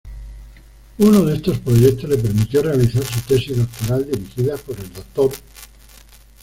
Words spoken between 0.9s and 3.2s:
Uno de estos proyectos le permitió realizar